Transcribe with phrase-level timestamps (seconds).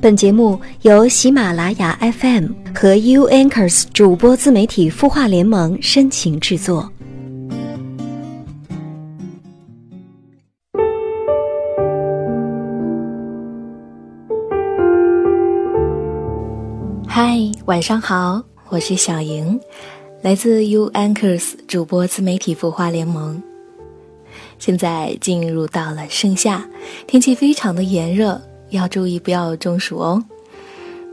[0.00, 6.88] 本节目由喜马拉雅 FM 和 U Anchors 主播自媒体孵化联盟深情制作。
[17.08, 19.58] 嗨，晚上好，我是小莹，
[20.22, 23.42] 来自 U Anchors 主播自媒体孵化联盟。
[24.60, 26.64] 现在进入到了盛夏，
[27.08, 28.40] 天气非常的炎热。
[28.70, 30.24] 要注意不要中暑哦。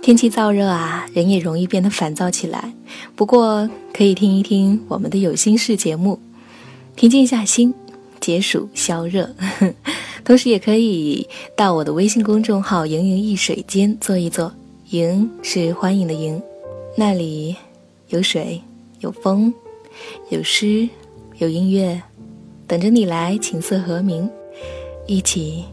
[0.01, 2.73] 天气燥热啊，人也容易变得烦躁起来。
[3.15, 6.19] 不过可以听一听我们的有心事节目，
[6.95, 7.73] 平静一下心，
[8.19, 9.33] 解暑消热。
[10.23, 14.51] 同时也可以到我的微信公众号“盈盈一水间”坐一坐。
[14.91, 16.39] 盈是欢迎的盈，
[16.95, 17.55] 那里
[18.09, 18.61] 有水，
[18.99, 19.51] 有风，
[20.29, 20.87] 有诗，
[21.39, 21.99] 有音乐，
[22.67, 24.29] 等着你来琴瑟和鸣，
[25.07, 25.65] 一起。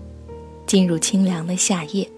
[0.73, 2.09] 进入清凉的夏夜。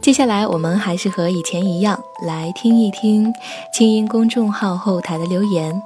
[0.00, 3.30] 接下来，我们还是和以前一样，来听一听
[3.70, 5.82] 清音公众号后台的留言。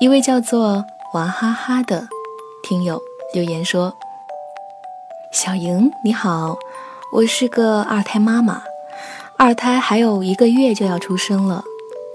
[0.00, 2.06] 一位叫做娃哈哈的
[2.62, 3.02] 听友
[3.34, 3.92] 留言说
[5.34, 6.56] ：“小莹你好，
[7.12, 8.62] 我是个二胎妈妈，
[9.36, 11.64] 二胎还有一个月就要出生了，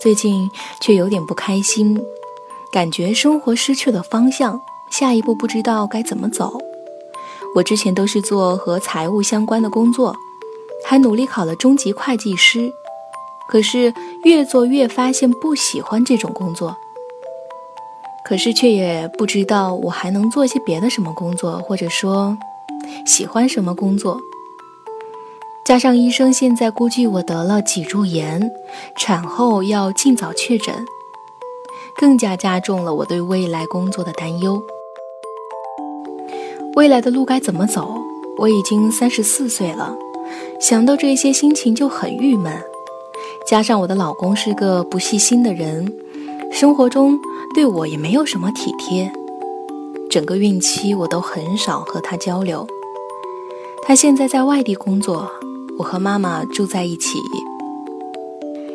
[0.01, 2.01] 最近却有点不开心，
[2.71, 4.57] 感觉生活失去了方向，
[4.89, 6.57] 下一步不知道该怎么走。”
[7.55, 10.15] 我之前都是做和财务相关的工作，
[10.85, 12.71] 还努力考了中级会计师，
[13.49, 16.75] 可是越做越发现不喜欢这种工作。
[18.23, 22.37] 可是却也不知道我还能做些别的什么工作，或者说
[23.05, 24.19] 喜欢什么工作。
[25.65, 28.51] 加上医生现在估计我得了脊柱炎，
[28.95, 30.85] 产后要尽早确诊，
[31.97, 34.61] 更加加重了我对未来工作的担忧。
[36.75, 37.95] 未来的路该怎么走？
[38.37, 39.97] 我已经三十四岁了，
[40.61, 42.53] 想到这些，心情就很郁闷。
[43.45, 45.91] 加上我的老公是个不细心的人，
[46.51, 47.19] 生活中
[47.53, 49.11] 对我也没有什么体贴，
[50.09, 52.65] 整个孕期我都很少和他交流。
[53.83, 55.29] 他现在在外地工作，
[55.77, 57.19] 我和妈妈住在一起。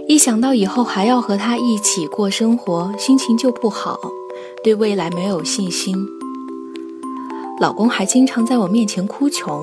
[0.07, 3.99] 一想到以后还要和他一起过生活，心情就不好，
[4.63, 5.97] 对未来没有信心。
[7.61, 9.63] 老公还经常在我面前哭穷。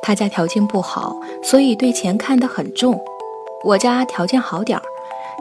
[0.00, 3.00] 他家条件不好，所以对钱看得很重。
[3.64, 4.82] 我家条件好点儿，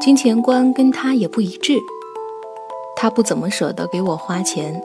[0.01, 1.73] 金钱观跟他也不一致。
[2.95, 4.83] 他不怎么舍得给我花钱，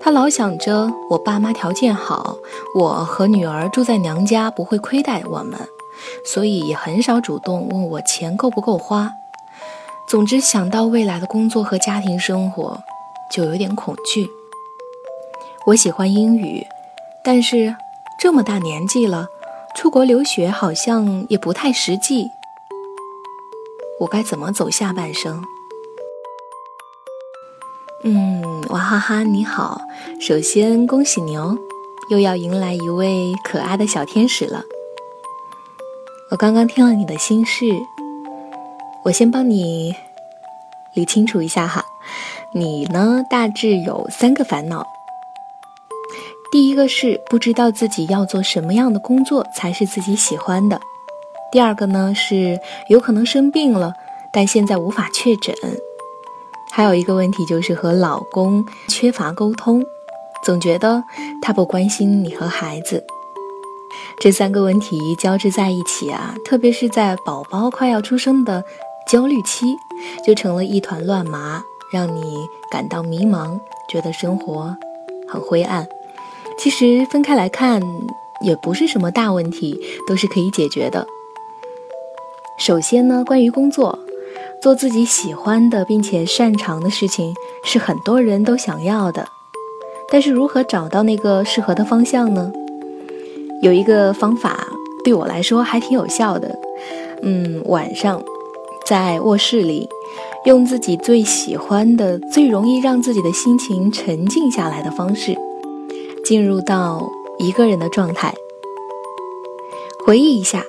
[0.00, 2.36] 他老想着我爸妈条件好，
[2.74, 5.54] 我和女儿住在娘家不会亏待我们，
[6.24, 9.10] 所以也很少主动问我钱够不够花。
[10.08, 12.80] 总之想到未来的工作和家庭生活，
[13.30, 14.28] 就有点恐惧。
[15.66, 16.66] 我喜欢英语，
[17.22, 17.76] 但是
[18.18, 19.26] 这么大年纪了，
[19.76, 22.30] 出国留学好像也不太实际。
[24.00, 25.42] 我该怎么走下半生？
[28.04, 29.82] 嗯，娃哈哈你好，
[30.20, 31.58] 首先恭喜你哦，
[32.08, 34.62] 又要迎来一位可爱的小天使了。
[36.30, 37.66] 我刚刚听了你的心事，
[39.04, 39.94] 我先帮你
[40.94, 41.84] 理清楚一下哈。
[42.54, 44.86] 你呢，大致有三个烦恼。
[46.50, 50.80] 第一个是不知道自己要做什么样的工作才是自己喜欢的，
[51.52, 53.92] 第二个呢是有可能生病了，
[54.32, 55.54] 但现在无法确诊，
[56.72, 59.84] 还有一个问题就是和老公缺乏沟通，
[60.42, 61.04] 总觉得
[61.42, 63.04] 他不关心你和孩子。
[64.18, 68.64] 这三个问题交织在一起啊，特别是在宝宝快要出生的
[69.06, 69.66] 焦虑期，
[70.26, 72.38] 就成了一团乱麻，让你
[72.70, 73.60] 感到迷茫，
[73.90, 74.74] 觉得生活
[75.28, 75.86] 很灰暗。
[76.58, 77.80] 其实分开来看
[78.44, 81.06] 也不是什么大问题，都是可以解决的。
[82.58, 83.96] 首先呢，关于工作，
[84.60, 87.32] 做自己喜欢的并且擅长的事情
[87.62, 89.24] 是很多人都想要的。
[90.10, 92.50] 但是如何找到那个适合的方向呢？
[93.62, 94.66] 有一个方法
[95.04, 96.58] 对我来说还挺有效的。
[97.22, 98.20] 嗯，晚上
[98.84, 99.88] 在卧室里，
[100.44, 105.36] 用自己最喜欢的、最容易让自己的心情沉静下来的方式。
[106.28, 108.34] 进入到一个人的状态，
[110.04, 110.62] 回忆一下，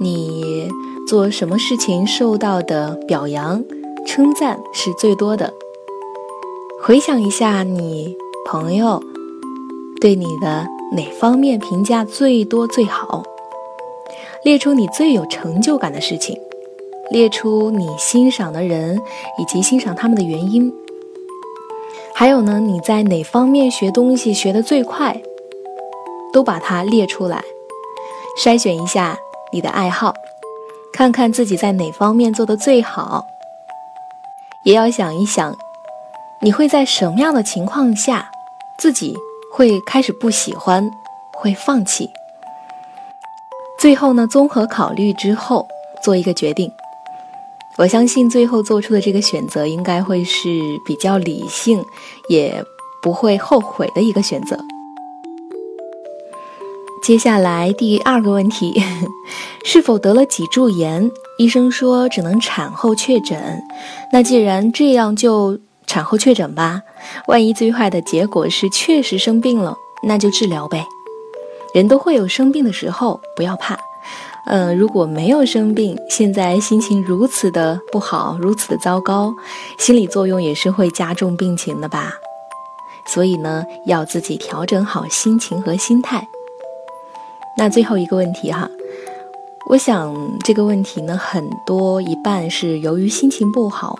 [0.00, 0.70] 你
[1.06, 3.62] 做什么事情受到的表扬、
[4.06, 5.52] 称赞是最多的？
[6.82, 8.16] 回想一下，你
[8.46, 9.02] 朋友
[10.00, 10.66] 对你的
[10.96, 13.22] 哪方面评价最多最好？
[14.44, 16.40] 列出你最有成就感的事情，
[17.10, 18.98] 列出你欣赏的人
[19.38, 20.72] 以及欣赏他们的原因。
[22.20, 22.60] 还有呢？
[22.60, 25.18] 你在哪方面学东西学得最快？
[26.34, 27.42] 都把它列出来。
[28.36, 29.16] 筛选一下
[29.54, 30.12] 你的爱好，
[30.92, 33.26] 看看自己在哪方面做的最好，
[34.64, 35.56] 也要想一想，
[36.42, 38.30] 你会在什么样的情况下，
[38.78, 39.16] 自己
[39.50, 40.90] 会开始不喜欢，
[41.32, 42.10] 会放弃。
[43.78, 45.66] 最后呢，综合考虑之后
[46.02, 46.70] 做一个决定。
[47.80, 50.50] 我相信最后做出的这个选择应该会是
[50.84, 51.82] 比较理性，
[52.28, 52.62] 也
[53.00, 54.54] 不会后悔的一个选择。
[57.02, 58.82] 接下来第二个问题，
[59.64, 61.10] 是否得了脊柱炎？
[61.38, 63.62] 医生说只能产后确诊。
[64.12, 66.82] 那既然这样，就产后确诊吧。
[67.28, 69.74] 万一最坏的结果是确实生病了，
[70.06, 70.84] 那就治疗呗。
[71.72, 73.78] 人都会有生病的时候，不要怕。
[74.52, 79.32] 嗯，如果没有生病，现在心情如此的不好，如此的糟糕，
[79.78, 82.14] 心理作用也是会加重病情的吧。
[83.06, 86.26] 所以呢，要自己调整好心情和心态。
[87.56, 88.68] 那最后一个问题哈，
[89.68, 90.12] 我想
[90.42, 93.96] 这个问题呢，很多一半是由于心情不好，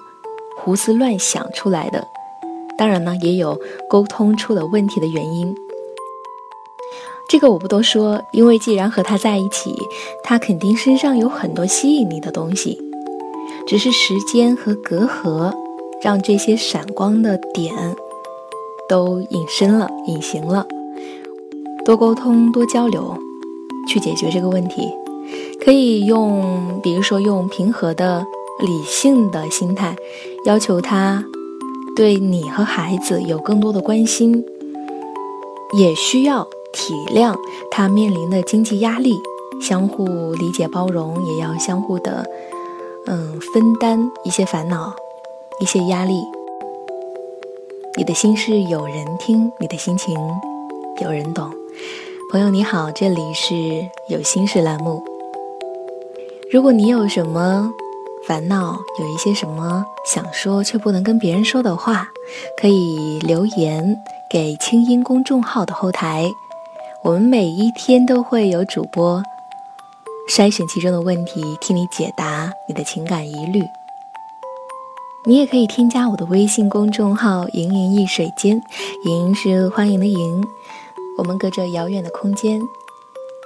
[0.59, 2.05] 胡思乱想出来的。
[2.77, 3.57] 当然呢，也有
[3.89, 5.55] 沟通出了问题的原因。
[7.31, 9.73] 这个我不多说，因为既然和他在一起，
[10.25, 12.77] 他肯定身上有很多吸引你的东西，
[13.69, 15.55] 只是时间和隔阂，
[16.03, 17.73] 让这些闪光的点
[18.89, 20.67] 都隐身了、隐形了。
[21.85, 23.17] 多沟通、多交流，
[23.89, 24.91] 去解决这个问题，
[25.65, 28.27] 可以用，比如说用平和的、
[28.59, 29.95] 理性的心态，
[30.47, 31.25] 要求他
[31.95, 34.45] 对你和孩子有更多的关心，
[35.79, 36.45] 也需要。
[36.73, 37.37] 体谅
[37.71, 39.21] 他面临的经济压力，
[39.61, 42.25] 相互理解包容，也要相互的，
[43.07, 44.95] 嗯，分担一些烦恼，
[45.61, 46.23] 一些压力。
[47.97, 50.15] 你的心事有人听，你的心情
[51.01, 51.51] 有人懂。
[52.31, 53.55] 朋友你好，这里是
[54.09, 55.03] 有心事栏目。
[56.53, 57.73] 如果你有什么
[58.29, 62.09] 烦恼，有一些什么想说却不能跟别人说的话，
[62.61, 63.97] 可以留言
[64.31, 66.31] 给清音公众号的后台。
[67.03, 69.23] 我们每一天都会有主播
[70.29, 73.63] 筛选其中的问题，替你解答你的情感疑虑。
[75.25, 78.63] 你也可以添加我的微信公众号“盈盈一水间”，
[79.07, 80.45] 盈是欢迎的盈。
[81.17, 82.61] 我们隔着遥远的空间，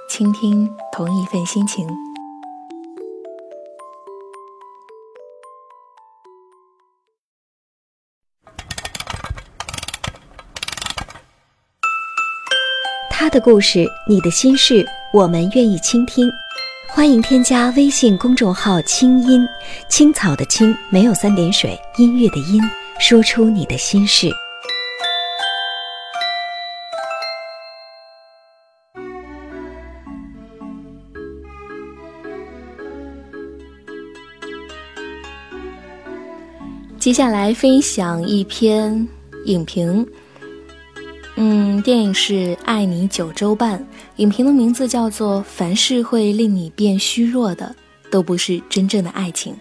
[0.09, 2.04] 倾听同一份心情。
[13.35, 16.31] 的故事，你的心事，我们愿意倾听。
[16.87, 19.45] 欢迎添加微信公众号“清音
[19.89, 22.61] 青草”的青，没有三点水，音乐的音，
[22.97, 24.29] 说出你的心事。
[36.97, 39.05] 接下来分享一篇
[39.43, 40.07] 影评。
[41.37, 42.33] 嗯，电影是
[42.63, 43.77] 《爱你九州半》，
[44.15, 47.75] 影评的名字叫做《凡是会令你变虚弱的，
[48.09, 49.53] 都不是真正的爱情》。《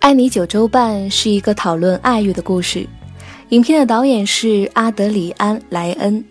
[0.00, 2.84] 爱你九州半》是一个讨论爱欲的故事，
[3.50, 6.24] 影片的导演是阿德里安·莱恩，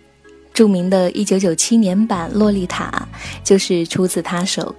[0.52, 3.08] 著名的1997年版《洛丽塔》
[3.42, 4.74] 就是出自他手。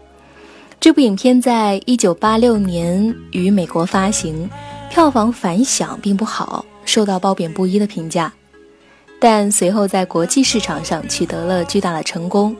[0.80, 4.48] 这部影片在1986年于美国发行。
[4.90, 8.34] 票房反响并不好，受到褒贬不一的评价，
[9.20, 12.56] 但随后在国际市场上取得了巨大的成功，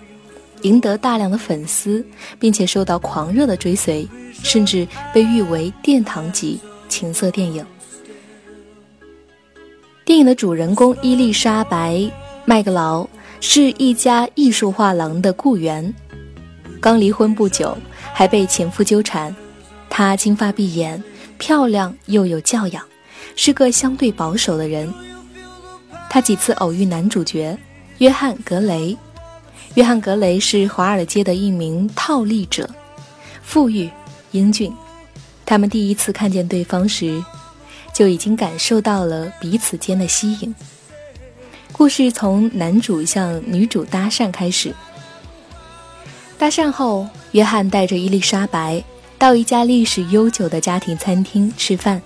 [0.62, 2.06] 赢得大量的粉丝，
[2.40, 4.08] 并且受到狂热的追随，
[4.44, 7.66] 甚至被誉为殿堂级情色电影。
[10.06, 11.96] 电影的主人公伊丽莎白·
[12.46, 13.08] 麦格劳
[13.42, 15.94] 是一家艺术画廊的雇员，
[16.80, 17.76] 刚离婚不久，
[18.14, 19.36] 还被前夫纠缠，
[19.90, 21.04] 她金发碧眼。
[21.38, 22.86] 漂亮又有教养，
[23.36, 24.94] 是个相对保守的人。
[26.10, 27.58] 他几次偶遇男主角
[28.00, 28.98] 约翰·格雷。
[29.76, 32.68] 约翰·格雷是华尔街的一名套利者，
[33.44, 33.90] 富裕、
[34.32, 34.74] 英俊。
[35.46, 37.24] 他们第一次看见对方时，
[37.94, 40.56] 就已经感受到了彼此间的吸引。
[41.72, 44.74] 故事从男主向女主搭讪开始。
[46.40, 48.84] 搭讪后，约翰带着伊丽莎白。
[49.18, 52.02] 到一家历史悠久的家庭餐厅吃饭，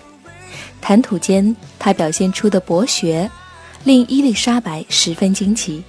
[0.79, 3.29] 谈吐间他表现出的博学，
[3.83, 5.83] 令伊丽莎白十分惊奇。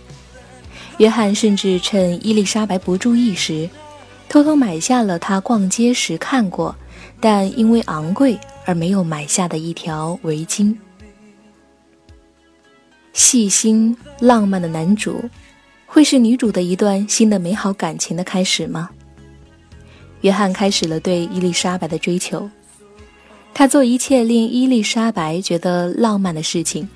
[0.98, 3.70] 约翰甚至趁伊丽莎白不注意时，
[4.28, 6.74] 偷偷买下了她逛街时看过，
[7.20, 10.76] 但因为昂贵而没有买下的一条围巾。
[13.12, 15.22] 细心浪漫的男主，
[15.86, 18.90] 会是女主的一段新的美好感情的开始吗？
[20.22, 22.48] 约翰开始了对伊丽莎白的追求，
[23.52, 26.88] 他做一切令伊丽莎白觉得浪漫的事情，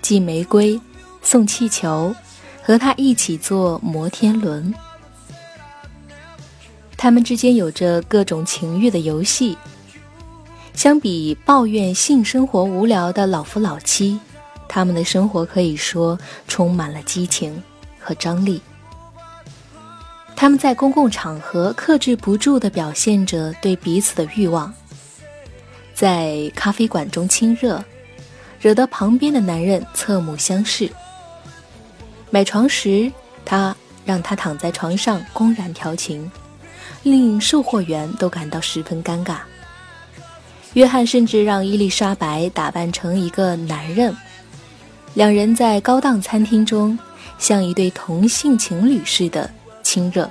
[0.00, 0.80] 寄玫瑰，
[1.22, 2.14] 送气球，
[2.62, 4.74] 和他一起坐摩天轮。
[6.96, 9.56] 他们之间有着各种情欲的游戏。
[10.72, 14.18] 相比抱怨性生活无聊的老夫老妻，
[14.66, 17.62] 他们的生活可以说充满了激情
[18.00, 18.62] 和张力。
[20.42, 24.74] 他们在公共场合克制不住地表现着对彼此的欲望，
[25.94, 27.80] 在咖啡馆中亲热，
[28.60, 30.90] 惹得旁边的男人侧目相视。
[32.28, 33.08] 买床时，
[33.44, 33.72] 他
[34.04, 36.28] 让他躺在床上公然调情，
[37.04, 39.36] 令售货员都感到十分尴尬。
[40.72, 44.12] 约翰甚至让伊丽莎白打扮成一个男人，
[45.14, 46.98] 两人在高档餐厅中
[47.38, 49.48] 像一对同性情侣似的
[49.82, 50.30] 亲热。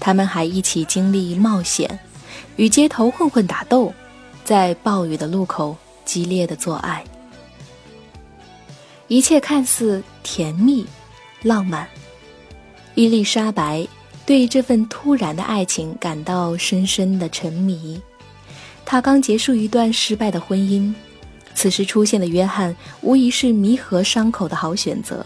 [0.00, 1.98] 他们还一起经历冒险，
[2.56, 3.92] 与街头混混打斗，
[4.44, 7.04] 在暴雨的路口激烈的做爱。
[9.06, 10.86] 一切看似甜蜜、
[11.42, 11.86] 浪漫。
[12.94, 13.86] 伊丽莎白
[14.26, 18.00] 对这份突然的爱情感到深深的沉迷。
[18.84, 20.92] 她刚结束一段失败的婚姻，
[21.54, 25.24] 此时出现的约翰无疑是弥合伤口的好选择。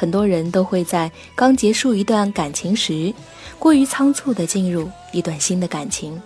[0.00, 3.12] 很多人都会在刚结束一段感情时，
[3.58, 6.18] 过于仓促地进入一段新的感情，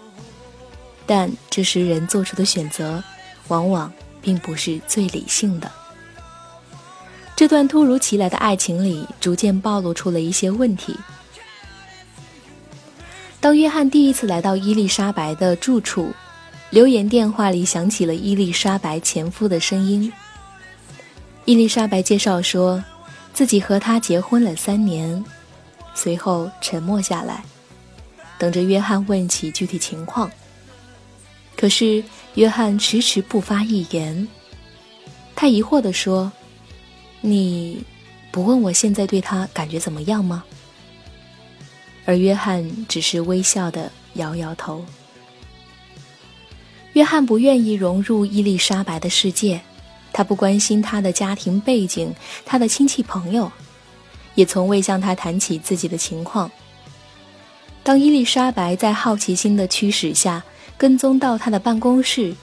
[1.05, 3.03] 但这时人做出的选择，
[3.49, 5.69] 往往并不是最理性的。
[7.35, 10.97] 这段突如其来的爱情里，逐渐暴露出了一些问题。
[13.41, 16.13] 当约翰第一次来到伊丽莎白的住处。
[16.71, 20.13] 留言电话里响起了伊丽莎白前夫的声音。
[21.45, 22.83] 伊丽莎白介绍说，
[23.35, 25.23] 自己和他结婚了三年，
[25.93, 27.45] 随后沉默下来，
[28.39, 30.31] 等着约翰问起具体情况。
[31.57, 32.03] 可是
[32.35, 34.27] 约翰迟迟不发一言。
[35.37, 36.31] 他疑惑地说
[37.21, 37.85] ：“你
[38.31, 40.45] 不问我现在对他感觉怎么样吗？”
[42.07, 44.85] 而约翰只是微笑的摇摇头。
[46.93, 49.61] 约翰不愿意融入伊丽莎白的世界，
[50.15, 52.15] 他不关心他的家庭背景、
[52.47, 53.53] 他的亲戚朋友，
[54.37, 56.51] 也从未向他谈起自己的情况。
[57.83, 60.43] 当伊丽莎白在好奇心的驱使下
[60.79, 62.35] 跟踪到他的办公室，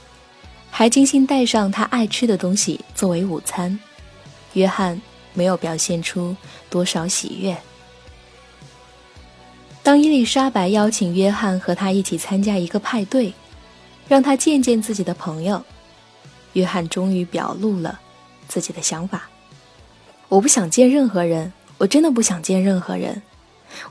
[0.70, 3.76] 还精心带上他爱吃的东西作为午餐，
[4.52, 5.00] 约翰
[5.32, 6.36] 没有表现出
[6.70, 7.56] 多少喜悦。
[9.82, 13.32] 当伊丽莎白邀请约翰和他一起参加一个派对。
[14.08, 15.64] 让他见见自己的朋友，
[16.54, 18.00] 约翰终于表露了
[18.48, 19.28] 自己的想法。
[20.28, 23.22] 我不想见任何人，我真的不想见任何人，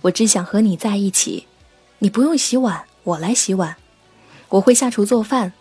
[0.02, 1.48] 我只想和你在一起。
[2.00, 3.76] 你不用洗碗，我来洗碗。
[4.50, 5.54] 我会下厨做饭，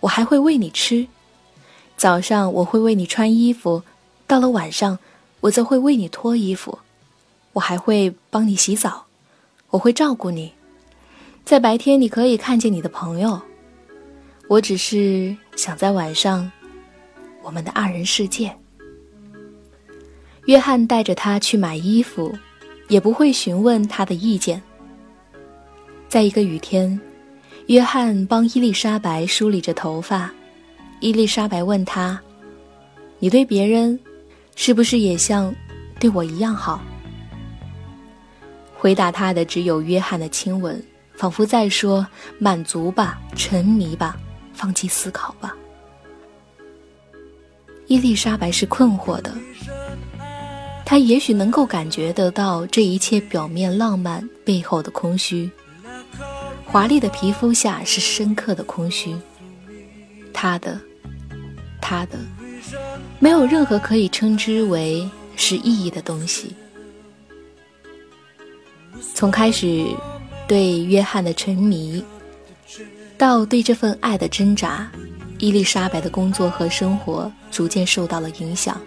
[0.00, 1.08] 我还会喂你吃。
[1.96, 3.82] 早上我会为你穿衣服，
[4.26, 4.98] 到了晚上，
[5.40, 6.78] 我则会为你脱衣服。
[7.54, 9.06] 我还会帮你洗澡，
[9.70, 10.52] 我会照顾你。
[11.44, 13.40] 在白天，你可以看见你的朋友。
[14.46, 16.48] 我只是想在晚上，
[17.42, 18.56] 我们的二人世界。
[20.44, 22.32] 约翰带着她去买衣服，
[22.86, 24.62] 也不会询问她的意见。
[26.08, 26.98] 在一个雨天，
[27.66, 30.30] 约翰帮伊丽莎白梳理着头发。
[31.00, 32.20] 伊丽莎白问他
[33.18, 33.98] ：“你对别人，
[34.54, 35.52] 是不是也像
[35.98, 36.80] 对我一样好？”
[38.78, 40.80] 回答他的只有约翰的亲吻，
[41.14, 42.06] 仿佛在说
[42.38, 44.16] ：“满足吧，沉迷吧。”
[44.58, 45.56] 放弃思考吧。
[47.86, 49.32] 伊丽莎白是困惑的，
[50.84, 55.48] 她也许能够感觉得到这一切表面浪漫背后的空虚。
[56.66, 59.16] 华丽的皮肤下是深刻的空虚。
[60.34, 60.78] 她的，
[61.80, 62.18] 她的，
[63.20, 66.54] 没有任何可以称之为是意义的东西。
[69.14, 69.86] 从开始
[70.48, 72.04] 对约翰的沉迷。
[73.18, 74.88] 到对这份爱的挣扎，
[75.38, 78.80] 伊丽莎白的工作和生活逐渐受到了影响。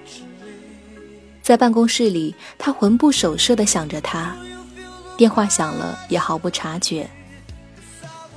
[1.44, 4.34] 在办公室里，她魂不守舍地想着他，
[5.18, 7.10] 电话响了也毫不察觉。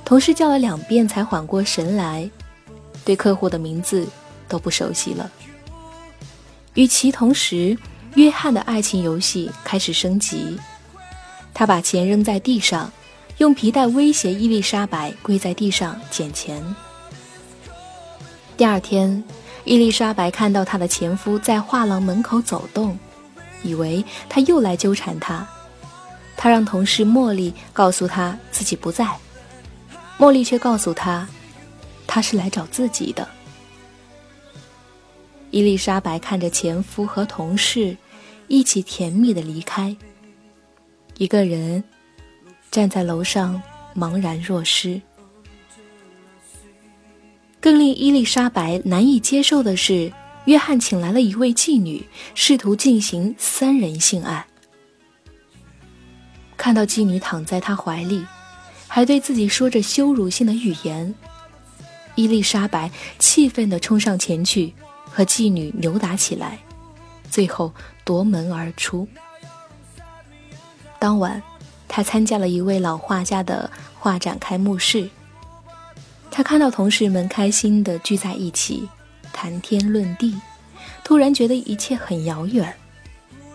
[0.03, 2.29] 同事叫了两遍才缓过神来，
[3.05, 4.05] 对客户的名字
[4.49, 5.31] 都不熟悉了。
[6.73, 7.77] 与其同时，
[8.15, 10.59] 约翰的爱情游戏开始升级，
[11.53, 12.91] 他把钱扔在地上。
[13.37, 16.63] 用皮带威胁伊丽莎白跪在地上捡钱。
[18.55, 19.21] 第二天，
[19.65, 22.97] 伊丽莎白看到她的前夫在画廊门口走动，
[23.61, 25.45] 以为他又来纠缠他。
[26.37, 29.05] 她让同事茉莉告诉他自己不在，
[30.17, 31.27] 茉莉却告诉她，
[32.07, 33.27] 他是来找自己的。
[35.51, 37.97] 伊丽莎白看着前夫和同事
[38.47, 39.93] 一起甜蜜的离开，
[41.17, 41.83] 一个人
[42.75, 43.63] 站在楼上
[43.95, 45.01] 茫然若失。
[47.61, 50.11] 更令伊丽莎白难以接受的是，
[50.43, 54.45] 约翰请来了一位妓女，试图进行三人性爱。
[56.57, 58.25] 看到妓女躺在他怀里，
[58.89, 61.15] 还对自己说着羞辱性的语言，
[62.15, 64.73] 伊丽莎白气愤地冲上前去，
[65.05, 66.59] 和妓女扭打起来，
[67.31, 69.07] 最后夺门而出。
[70.99, 71.41] 当晚，
[71.95, 75.07] 他参加了一位老画家的画展开幕式。
[76.29, 78.85] 他看到同事们开心地聚在一起，
[79.31, 80.37] 谈天论地，
[81.05, 82.75] 突然觉得一切很遥远，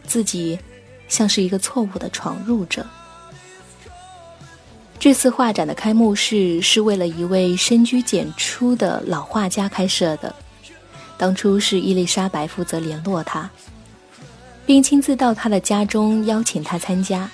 [0.07, 0.59] 自己
[1.07, 2.87] 像是一个错误的闯入者。
[4.99, 10.35] 这次画展的开幕式是为了一位深居简出的老画家开设的，
[11.19, 13.51] 当初是伊丽莎白负责联络他，
[14.65, 17.31] 并亲自到他的家中邀请他参加。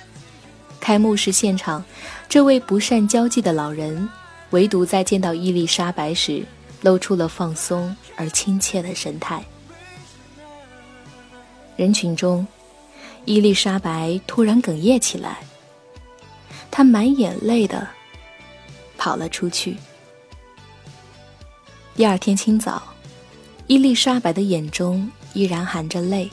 [0.79, 1.83] 开幕式现场，
[2.29, 4.09] 这位不善交际的老人。
[4.51, 6.45] 唯独在见到伊丽莎白时，
[6.81, 9.43] 露出了放松而亲切的神态。
[11.75, 12.47] 人群中，
[13.25, 15.39] 伊丽莎白突然哽咽起来，
[16.71, 17.85] 她满眼泪的
[18.97, 19.75] 跑了出去。
[21.93, 22.81] 第二天清早，
[23.67, 26.29] 伊丽莎白的眼中依然含着泪，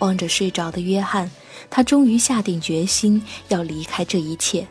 [0.00, 1.30] 望着睡着的约翰，
[1.70, 4.66] 他终于下定决心要离开这一切。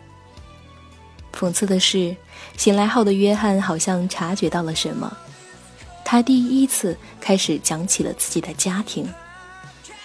[1.34, 2.16] 讽刺的是，
[2.58, 5.12] 醒来后的约翰好像察觉到了什么，
[6.06, 9.12] 他第一次开始讲起了自己的家庭，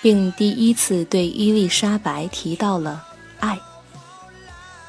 [0.00, 3.06] 并第一次对伊丽莎白提到了
[3.40, 3.58] 爱。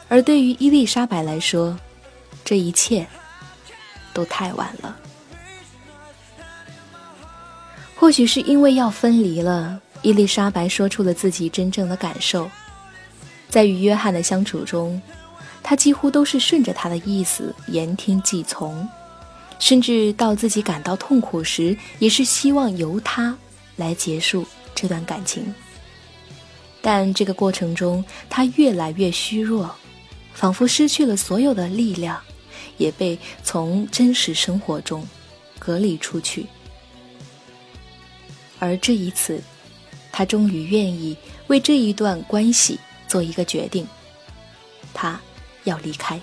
[0.07, 1.77] 而对于伊丽莎白来说，
[2.43, 3.05] 这一切
[4.13, 4.97] 都太晚了。
[7.95, 12.49] 或许是因为要分离了，伊丽莎白说出了自己真正的感受，
[13.49, 15.01] 在与约翰的相处中。
[15.61, 18.87] 他几乎都是顺着他的意思言听计从，
[19.59, 23.37] 甚至到自己感到痛苦时，也是希望由他
[23.75, 25.53] 来结束这段感情。
[26.81, 29.75] 但这个过程中，他越来越虚弱，
[30.33, 32.19] 仿佛失去了所有的力量，
[32.77, 35.05] 也被从真实生活中
[35.59, 36.45] 隔离出去。
[38.59, 39.41] 而这一次，
[40.19, 41.15] 他终于愿意
[41.47, 42.77] 为这一段关系
[43.07, 43.87] 做一个决定，
[44.93, 45.17] 他。
[45.63, 46.19] 要离开，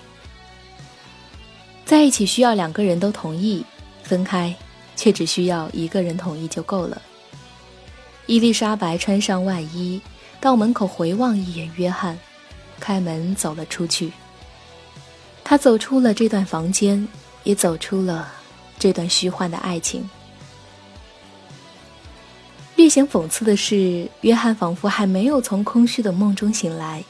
[1.83, 3.65] 在一起需要两个人都同意，
[4.03, 4.53] 分开
[4.95, 7.01] 却只需要一个人同意就够了。
[8.27, 9.99] 伊丽莎白穿上外衣，
[10.39, 12.19] 到门口回望一眼约翰，
[12.79, 14.11] 开门走了出去。
[15.43, 17.07] 他走出了这段房间，
[17.43, 18.31] 也走出了
[18.77, 20.07] 这段虚幻的爱情。
[22.77, 27.03] 略显讽刺的是，约翰仿佛还没有从空虚的梦中醒来。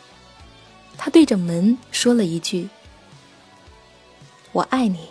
[0.98, 2.70] 他对着门说了一句
[4.54, 5.10] ：“我爱你。”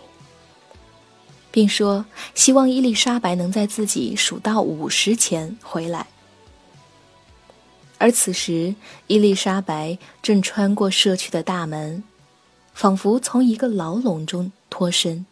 [1.51, 6.07] 并说希望伊丽莎白能在自己数到五十前回来。
[7.99, 8.73] 而此时，
[9.05, 12.03] 伊丽莎白正穿过社区的大门，
[12.73, 15.25] 仿佛从一个牢笼中脱身。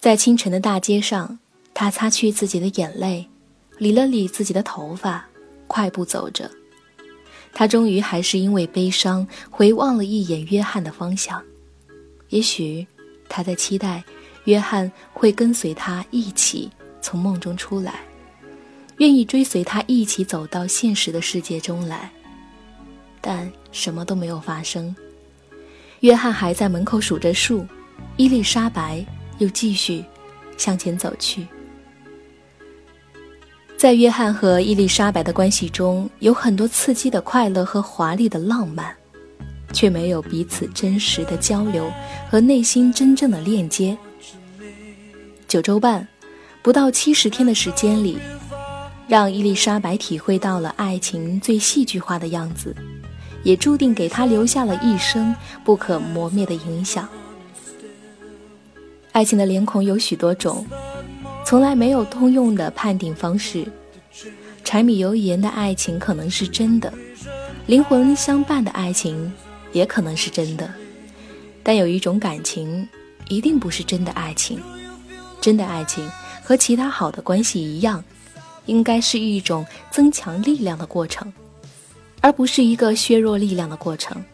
[0.00, 1.38] 在清晨的大街上，
[1.74, 3.28] 他擦去自己的眼泪，
[3.78, 5.28] 理了理自己的头发，
[5.66, 6.50] 快步走着。
[7.52, 11.42] 他终于还是因为悲伤回望了一眼约翰的方向，
[12.28, 12.86] 也许
[13.28, 14.02] 他在期待
[14.44, 18.00] 约翰会跟随他一起从梦中出来，
[18.98, 22.10] 愿意追随他一起走到现实的世界中来，
[23.20, 24.94] 但什么都没有发生。
[26.00, 27.66] 约翰还在门口数着数，
[28.16, 29.04] 伊丽莎白
[29.38, 30.04] 又继续
[30.56, 31.46] 向前走去。
[33.76, 38.94] 在约翰和伊丽莎白的关系中，有很多刺激的快乐和华丽的浪漫，
[39.72, 41.90] 却没有彼此真实的交流
[42.30, 43.96] 和内心真正的链接。
[45.46, 46.06] 九周半，
[46.62, 48.18] 不到七十天的时间里，
[49.06, 52.74] 让伊丽莎白体会到了爱情最戏剧化的样子，
[53.42, 57.06] 也注定给她留下了一生不可磨灭的影响。
[59.12, 60.66] 爱情的脸孔有许多种。
[61.44, 63.70] 从来没有通用的判定方式，
[64.64, 66.92] 柴米油盐的爱情可能是真的，
[67.66, 69.30] 灵魂相伴的爱情
[69.72, 70.72] 也可能是真的，
[71.62, 72.88] 但有一种感情
[73.28, 74.58] 一定不是真的爱情。
[75.40, 76.10] 真的爱情
[76.42, 78.02] 和其他好的关系一样，
[78.64, 81.30] 应该是一种增强力量的过程，
[82.22, 84.24] 而不是一个削弱力量的过程。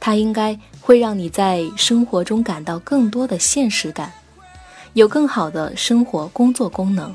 [0.00, 4.12] 它应该会让你在生活中感到更多的现实感，
[4.98, 7.14] 有更好的生活工作功能，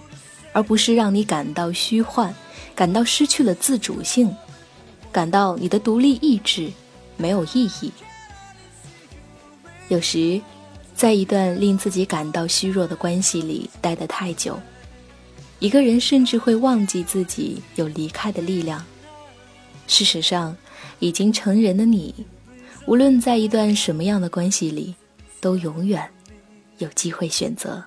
[0.53, 2.33] 而不是让你感到虚幻，
[2.73, 4.33] 感到失去了自主性，
[5.11, 6.71] 感到你的独立意志
[7.17, 7.91] 没有意义。
[9.89, 10.41] 有时，
[10.95, 14.57] 在一段令自己感到虚弱的关系里待得太久，
[15.59, 18.81] 一个人甚至会忘记自己有离开的力量。
[19.87, 20.55] 事实上，
[20.99, 22.15] 已经成人的你。
[22.85, 24.95] 无论在一段什么样的关系里，
[25.41, 26.09] 都永远
[26.83, 27.83] 有机会选择。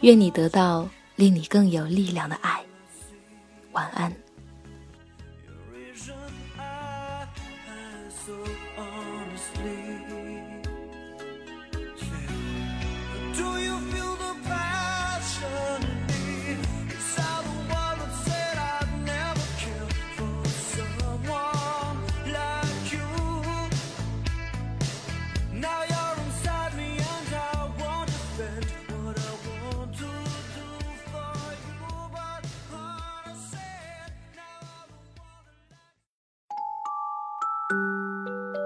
[0.00, 2.60] 愿你得到令你更有力量的爱。
[3.72, 4.21] 晚安。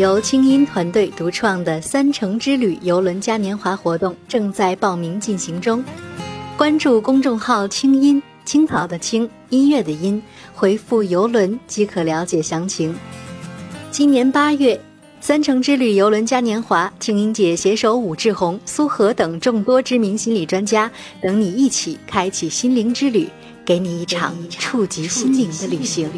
[0.00, 5.84] 由清音团队独创的“三城之旅”游轮嘉年华活动正在报名进行中，
[6.56, 10.22] 关注公众号“清音青草”的青音乐的音，
[10.54, 12.96] 回复“游轮”即可了解详情。
[13.90, 14.80] 今年八月
[15.20, 23.28] ，“三城之旅”游轮嘉年华，清音姐携手武志红、苏荷等众多知名心理专家，等你一起开启心灵之旅，
[23.66, 26.08] 给你一场触及心灵的旅行。